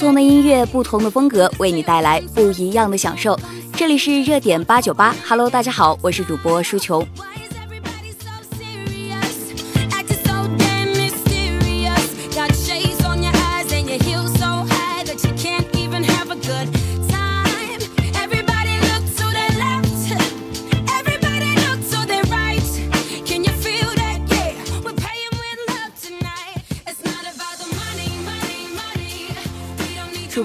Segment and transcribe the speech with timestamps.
[0.00, 3.38] 不同的音乐，不同的风格，为你带来不一样的享受。
[3.74, 7.06] 这里是热点八九八，Hello，大家好，我是主播舒琼。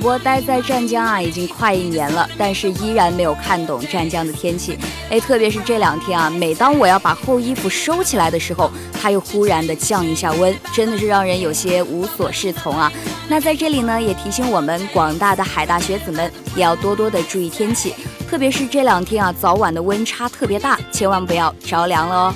[0.05, 4.78] 我待在湛江啊，已经快一年了，但是依然没有看懂湛江的天气。
[5.09, 8.70] 哎，特别是这两天啊，每当我要把厚衣服收起来的时候，
[9.02, 12.91] 它又忽然的降一下温，真的是让人有些无所适从啊。
[13.28, 17.95] 那在这里呢，也提醒我们广大的海大学子们，也要多多的注意天气，
[18.30, 22.36] 特别是这两天啊，早晚的温差特别大，千万不要着凉了哦。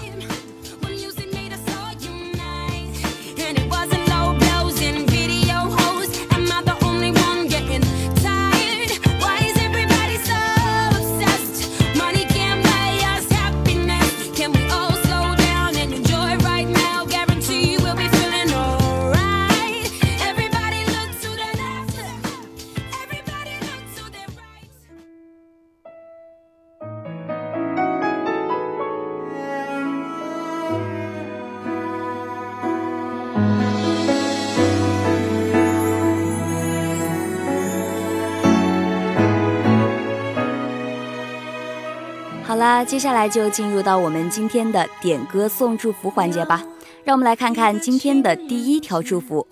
[42.60, 46.62] 好啦，接下来就进入到我们今天的点歌送祝福环节吧。
[47.06, 49.48] 让我们来看看今天的第一条祝福。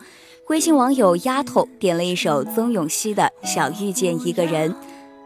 [0.49, 4.69] 微信网友丫头点了一首曾永熙的《想遇见一个人》。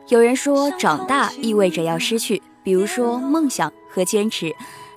[0.09, 4.53] 有人说长大意味着要失去，比如说梦想和坚持。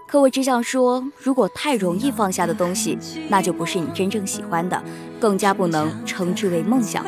[0.06, 2.98] 可我只想说，如果太容易放下的东西，
[3.30, 4.84] 那就不是你真正喜欢的，
[5.18, 7.02] 更加不能称之为梦想。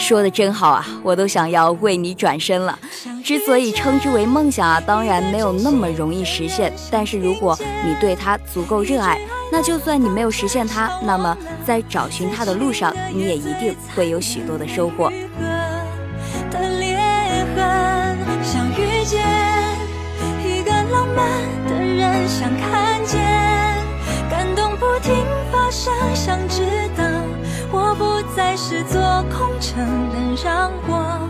[0.00, 2.76] 说的真好啊，我都想要为你转身了。
[3.22, 6.72] 之所以称之为梦想啊，当然没有那么容易实现。
[6.90, 9.20] 但是如果你对它足够热爱，
[9.52, 15.12] 那就算你没有实现它，那么在找寻它的路上，你也一定会有许多的收获。
[18.42, 19.20] 想遇见
[20.42, 21.26] 一个浪漫
[21.68, 23.20] 的人，想看见
[24.28, 25.14] 感动不停
[25.52, 26.79] 发生，想知。
[28.50, 29.00] 还是做
[29.30, 29.78] 空城，
[30.12, 31.20] 能让我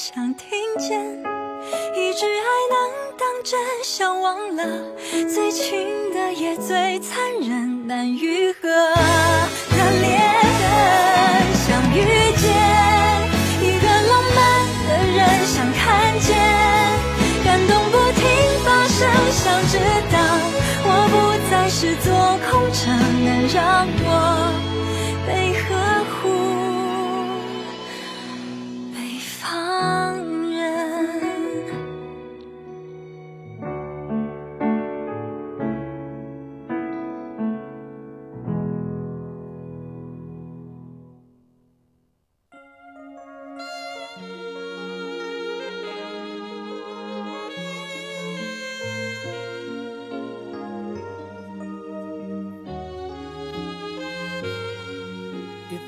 [0.00, 0.48] 想听
[0.78, 0.98] 见
[1.94, 2.78] 一句爱能
[3.18, 4.64] 当真，想忘了
[5.28, 10.16] 最亲的也最残忍难愈合的裂
[10.56, 10.62] 痕。
[11.52, 12.00] 想遇
[12.38, 12.48] 见
[13.60, 14.40] 一个浪漫
[14.88, 14.88] 的
[15.18, 16.34] 人，想看见
[17.44, 18.24] 感动不停
[18.64, 19.76] 发生，想知
[20.10, 20.16] 道
[20.82, 21.14] 我不
[21.50, 22.08] 再是座
[22.50, 22.88] 空城，
[23.22, 24.08] 能让我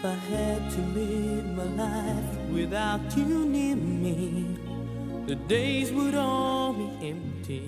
[0.05, 4.47] I had to live my life without you near me,
[5.29, 7.61] the days would all be empty.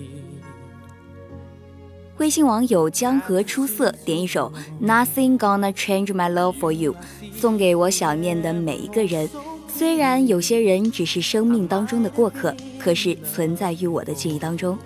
[2.17, 4.51] 微信网友江河出色点一首
[4.81, 6.93] Nothing Gonna Change My Love For You，
[7.33, 9.29] 送给我想念的每一个人。
[9.73, 14.77] 虽然有些人只是生命当中的过客，可是存在于我的记忆当中。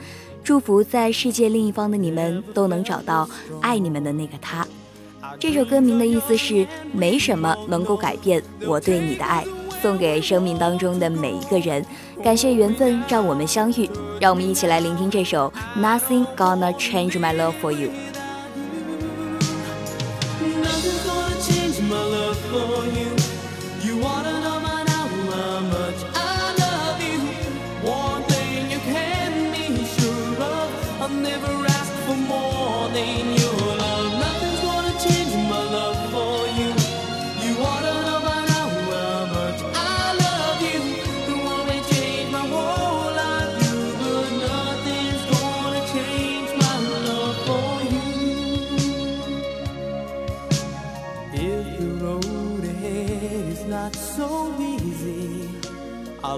[0.44, 3.28] 祝福在世界另一方的你们都能找到
[3.60, 4.68] 爱你们的那个他。
[5.40, 9.46] 这首歌名的意思是没什么能够改变我对你的爱，
[9.82, 11.84] 送给生命当中的每一个人。
[12.22, 13.90] 感谢缘分让我们相遇，
[14.20, 17.90] 让我们一起来聆听这首 Nothing Gonna Change My Love For You。
[31.24, 33.59] Never ask for more than you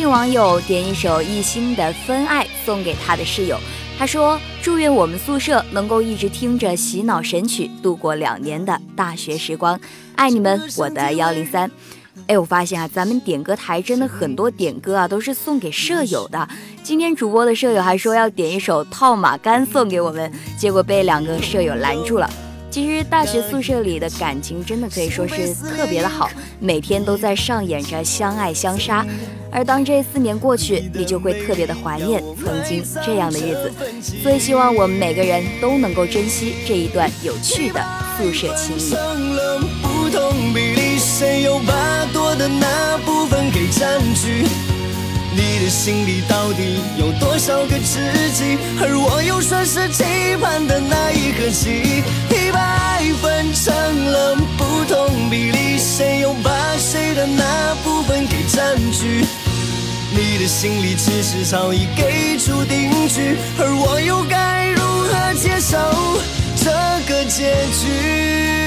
[0.00, 3.58] 信网友点一首艺兴的《分爱》送给他的室友，
[3.98, 9.78] 他说：“祝愿我们宿舍能够一直听着洗脑神曲度过两年的大学时光，
[10.16, 11.70] 爱你们，我的幺零三。
[12.28, 16.48] ”哎，我发现啊，咱们点歌台真的很多点歌啊，都是送给舍友的。
[16.82, 22.26] 今天主播的舍友还说要点一首《套马杆》送给我们，结果被两个舍友拦住了。
[22.70, 29.04] 其实大学宿舍里的感情真的可以说是特别的好，每天都在上演着相爱相杀。
[29.50, 33.72] 而当这四年过去，你就会特别的怀念曾经这样的日子。
[34.22, 37.84] 所以希望我们每个人都能够珍惜这一段有趣的
[38.16, 38.94] 宿舍情谊。
[45.32, 48.00] 你的心里到底有多少个知
[48.34, 48.58] 己？
[48.82, 50.02] 而我又算是期
[50.40, 51.72] 盼的那一颗心，
[52.28, 52.29] 一百
[53.22, 53.72] 分成
[54.12, 54.80] 了不。
[54.90, 59.24] 同比例，谁又把谁的那部分给占据？
[60.12, 65.78] 你的心里其实早已给出定局，而我又该如何接受
[66.56, 66.72] 这
[67.06, 68.59] 个结局？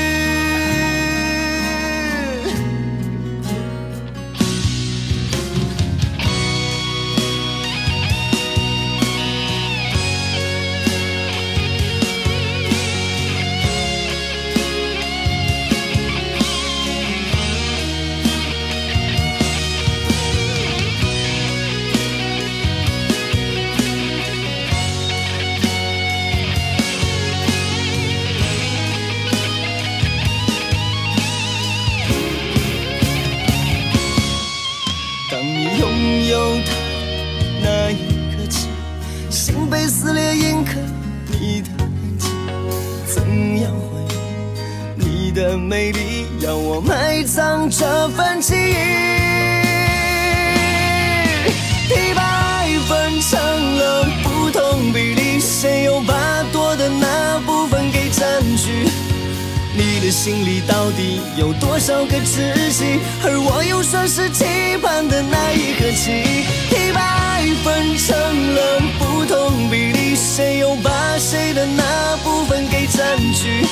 [61.83, 62.97] 少个知己？
[63.25, 64.45] 而我又算是期
[64.81, 68.15] 盼的那一颗棋，一百分成
[68.55, 73.65] 了不同比例，谁又把谁的那部分给占据？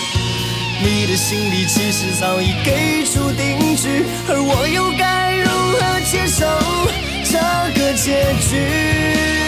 [0.83, 5.47] 你的心里其实早已给出定局，而我又该如
[5.79, 6.45] 何接受
[7.23, 7.39] 这
[7.79, 9.40] 个结局？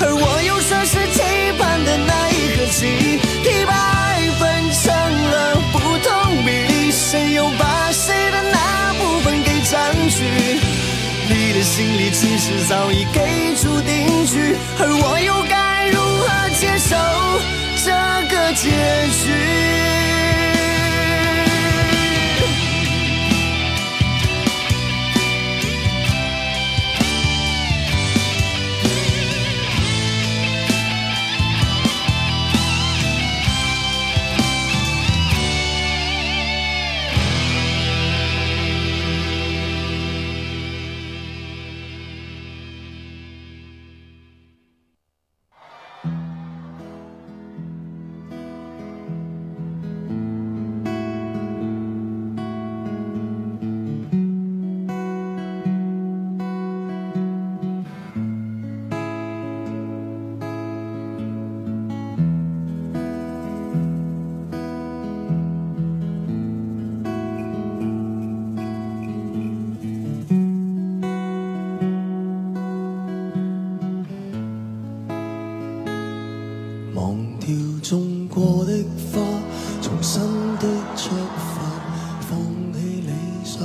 [0.00, 1.22] 而我又算是期
[1.58, 3.20] 盼的那一颗棋？
[3.44, 3.74] 一百。
[4.82, 10.22] 成了不同比例，谁又把谁的那部分给占据？
[11.28, 16.94] 你的心里其实早已给出定局，而我又该如何接受
[17.84, 17.90] 这
[18.28, 18.70] 个结
[19.24, 19.85] 局？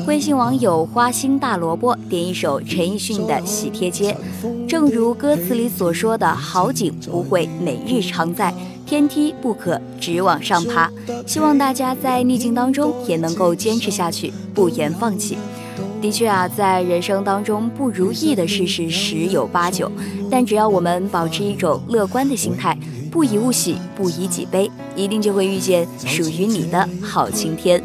[0.06, 4.16] 微信网友花心大萝卜点一首陈奕迅的《喜帖街》，
[4.68, 8.54] 正如歌词里所说的好景不会每日常在，
[8.86, 10.92] 天梯不可只往上爬。
[11.26, 15.40] 希望大家在逆境当中也能够坚持下去，不言放弃。
[16.01, 19.89] 的确啊，在人生当中不如意的事是十有八九，
[20.29, 22.75] 但只要我们保持一种乐观的心态，
[23.12, 27.81] 不以物喜，不以己悲，一定就会遇见属于你的好晴天。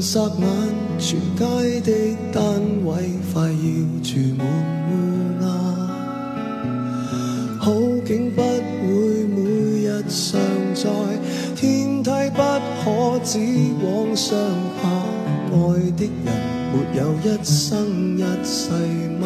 [0.00, 0.48] 霎眼，
[0.98, 1.44] 全街
[1.82, 1.92] 的
[2.32, 2.42] 单
[2.84, 2.92] 位
[3.32, 3.56] 快要
[4.02, 4.44] 住满
[4.88, 4.90] 乌
[5.40, 5.46] 鸦。
[7.60, 7.70] 好
[8.04, 8.42] 景不
[10.08, 10.40] 常
[10.74, 10.82] 在，
[11.54, 12.42] 天梯不
[12.82, 13.38] 可只
[13.82, 14.36] 往上
[14.80, 14.82] 爬。
[15.52, 15.56] 爱
[15.96, 16.26] 的人
[16.72, 18.70] 没有一生一世
[19.20, 19.24] 吗？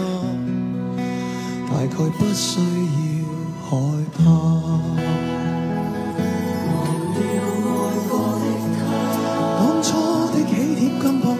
[1.68, 3.25] 大概不需要
[3.68, 3.71] 害
[4.18, 4.25] 怕。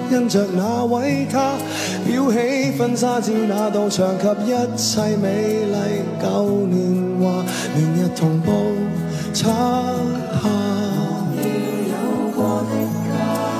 [0.09, 1.57] 因着那位他，
[2.09, 5.77] 裱起婚纱照那道墙及一切美丽
[6.23, 6.27] 旧
[6.67, 7.45] 年华，
[7.77, 8.51] 明日同步
[9.37, 9.53] 窗
[10.33, 10.49] 下。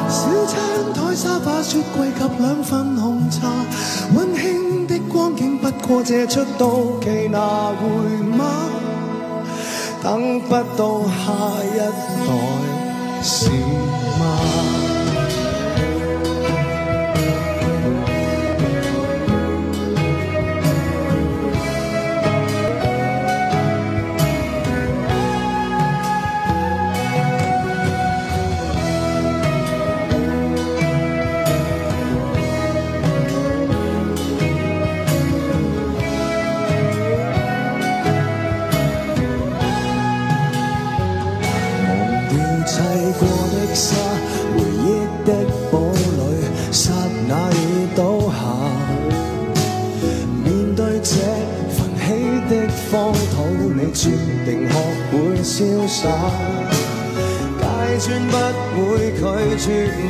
[0.09, 0.57] 小餐
[0.95, 3.51] 台沙发雪柜及两份红茶，
[4.15, 6.71] 温馨的光景不过借出到
[7.03, 7.39] 期拿
[7.79, 7.87] 回
[8.37, 8.45] 吗？
[10.03, 11.33] 等不到下
[11.65, 12.29] 一代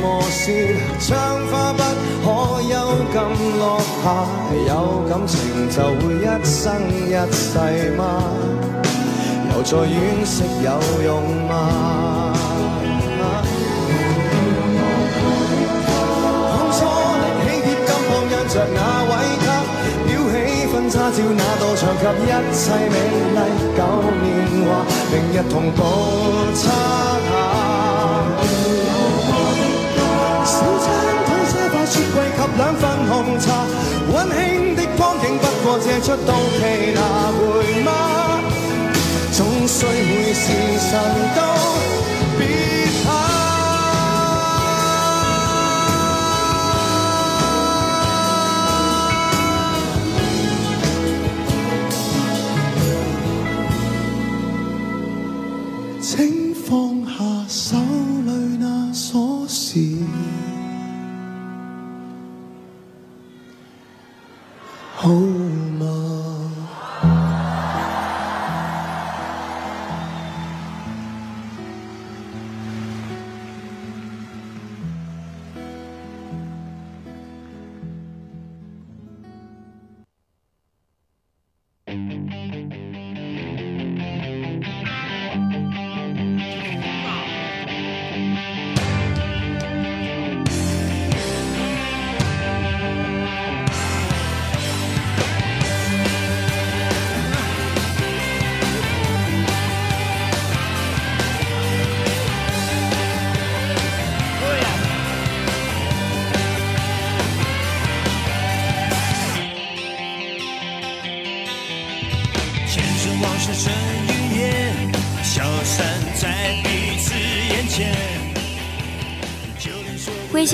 [0.01, 1.11] 磨蚀，窗
[1.51, 1.81] 花不
[2.23, 2.25] 可
[2.61, 2.73] 幽
[3.11, 3.15] 禁
[3.59, 3.63] 落
[4.03, 4.05] 下。
[4.67, 4.71] 有
[5.09, 5.35] 感情
[5.69, 6.55] 就会一生
[7.05, 7.47] 一世
[7.97, 8.01] 吗？
[9.53, 10.69] 又再惋惜有
[11.03, 11.09] 用
[11.47, 11.51] 吗？
[16.49, 16.77] 当初
[17.17, 17.89] 的起铁金刚，
[18.23, 18.77] 因着那
[19.09, 19.11] 位
[19.43, 19.45] 他，
[20.05, 20.35] 裱起
[20.71, 22.61] 婚纱照那道墙及一切
[22.93, 22.95] 美
[23.33, 23.39] 丽
[23.75, 23.79] 旧
[24.21, 24.25] 年
[24.67, 24.69] 华，
[25.11, 25.77] 明日同步
[26.53, 26.61] 擦
[27.29, 27.46] 下。
[32.57, 33.65] 两份红茶，
[34.11, 36.99] 温馨的光景不过借出到期拿
[37.31, 37.91] 回吗？
[39.31, 40.45] 总需会时
[40.89, 40.91] 辰
[41.35, 41.39] 都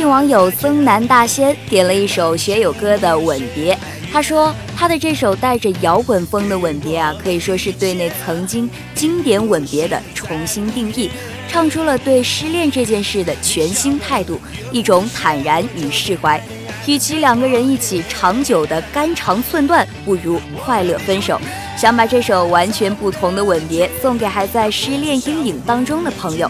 [0.05, 3.73] 网友曾南大仙点了一首学友歌的《吻别》，
[4.11, 11.09] 他说他的这首带着摇滚风的《吻别》啊，可以说是对那曾经经典吻别的重新定义，
[11.47, 14.39] 唱出了对失恋这件事的全新态度，
[14.71, 16.41] 一种坦然与释怀。
[16.85, 21.39] 与其两个人一起长久的肝肠寸断，不如快乐分手。
[21.77, 26.49] 想把这首完全不同的吻别送给还在失恋阴影当中的朋友。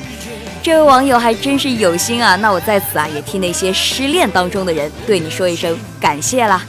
[0.63, 2.37] 这位网友还真是有心啊！
[2.37, 6.63] 那我在此啊，也替那些失恋当中的人对你说一声感谢啦。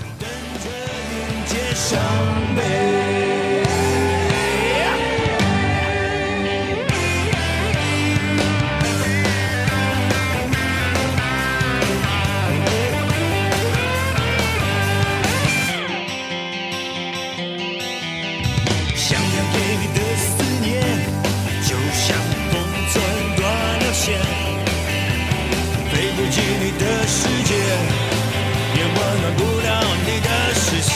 [26.35, 27.55] 进你的世界。
[28.77, 28.93] 也温
[29.23, 29.69] 暖不了
[30.05, 30.93] 你的视线。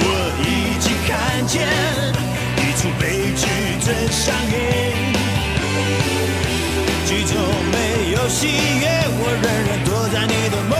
[0.00, 0.04] 我
[0.44, 0.46] 已
[0.78, 1.10] 经看
[1.46, 1.56] 见
[2.58, 3.02] 一出悲
[3.34, 3.42] 剧
[3.80, 4.20] 正上
[4.52, 4.56] 演，
[7.06, 7.32] 剧终
[7.72, 7.74] 没
[8.12, 8.40] 有喜
[8.78, 8.84] 悦，
[9.20, 10.77] 我仍然躲在你的梦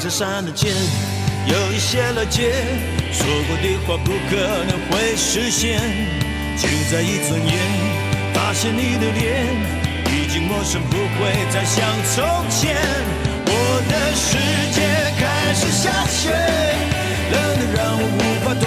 [0.00, 0.72] 在山的间，
[1.46, 2.54] 有一些了解，
[3.12, 5.78] 说过的话不可能会实现。
[6.56, 7.52] 就在一转眼，
[8.32, 9.44] 发现你的脸
[10.06, 12.74] 已经陌生，不会再像从前。
[13.44, 13.52] 我
[13.90, 14.38] 的世
[14.72, 14.80] 界
[15.20, 16.30] 开始下雪，
[17.30, 18.64] 冷得让我无法多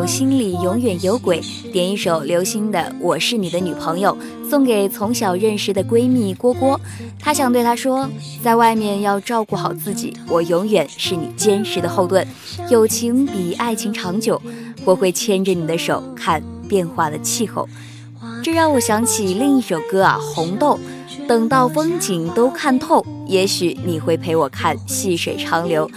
[0.00, 1.42] 博网友心里永远有鬼，
[1.74, 4.16] 点一首刘星的《我是你的女朋友》，
[4.48, 6.80] 送给从小认识的闺蜜郭郭。
[7.18, 8.08] 她想对她说，
[8.42, 12.26] 在外面要照顾好自己，我永远是你坚实的后盾。
[12.70, 14.40] 友情比爱情长久，
[14.86, 17.68] 我会牵着你的手看变化的气候。
[18.42, 20.78] 这让我想起另一首歌啊，《红豆》。
[21.28, 25.88] 等到风景都看透，也许你会陪我看细水长流。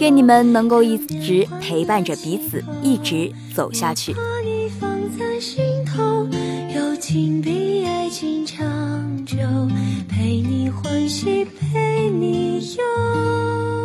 [0.00, 4.14] 愿你们能够一直陪伴着彼此，一直走下去。
[10.08, 13.75] 陪你欢喜，陪你忧。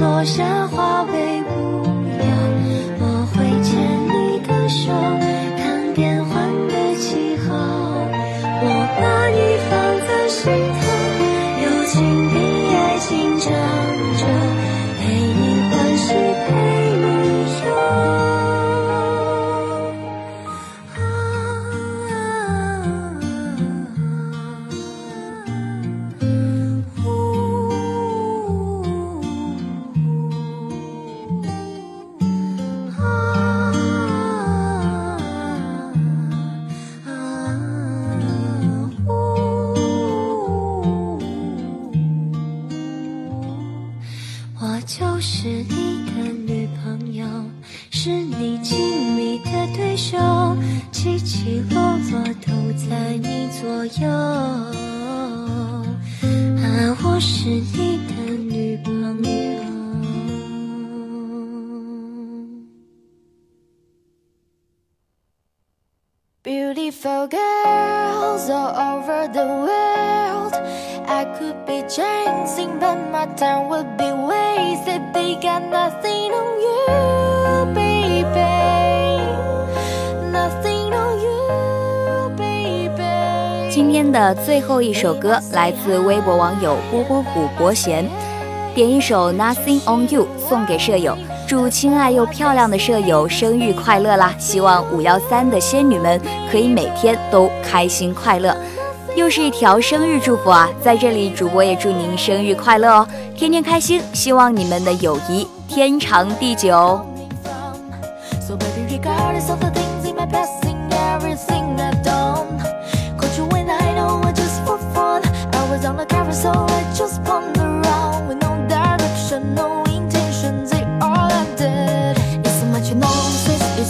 [0.00, 1.83] 落下花被铺。
[66.44, 70.54] Beautiful girls all over the world.
[71.08, 75.02] I could be chasing, but my time would be wasted.
[75.14, 76.13] They got nothing
[84.14, 88.08] 的最后一首歌来自微博网友波波虎伯贤，
[88.72, 91.18] 点一首 Nothing on You 送给舍友。
[91.48, 94.32] 祝亲爱又漂亮的舍友生日快乐啦！
[94.38, 98.56] 希望五幺三的仙女们可以每天都开心快乐。
[99.16, 100.68] 又是一条生日祝福啊！
[100.80, 104.00] 在这里，主播也祝您生日快乐哦，天天开心！
[104.12, 107.04] 希望你们的友谊天长地久。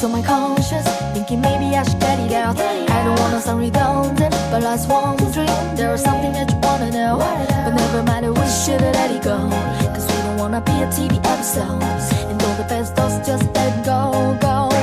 [0.05, 2.59] On my conscience Thinking maybe I should get it out.
[2.59, 6.91] I don't wanna sound redundant But last one dream There is something that you wanna
[6.91, 7.19] know
[7.65, 9.39] But never mind, we should let it go.
[9.95, 11.83] Cause we don't wanna be a TV episode
[12.31, 14.74] And all the best thoughts just let go, go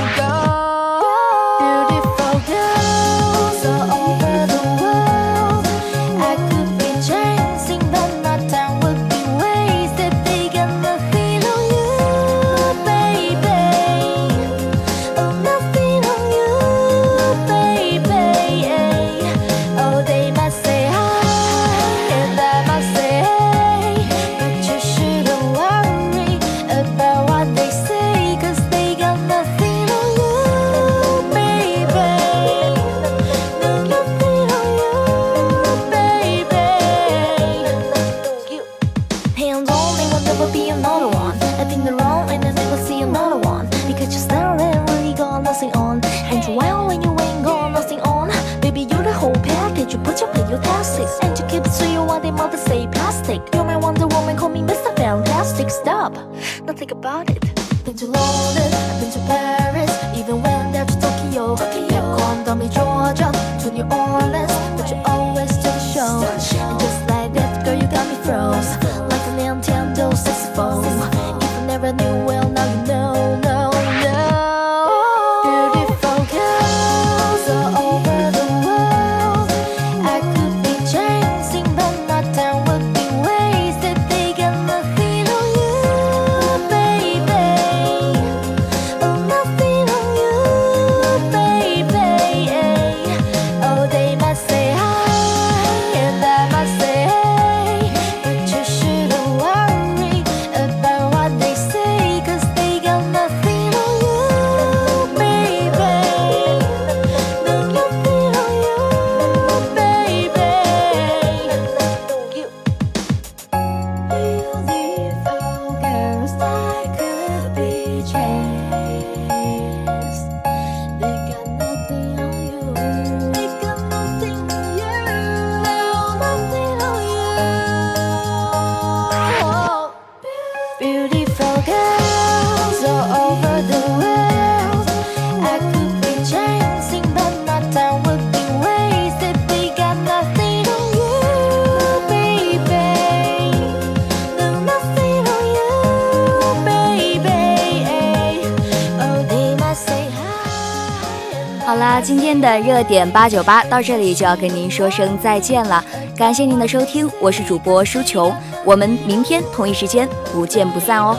[152.12, 155.82] 今天的热点八九八到这里就要跟您说声再见了。
[156.14, 161.18] 感谢您的收听我是主播舒琼我们明天同一时间不见不散哦。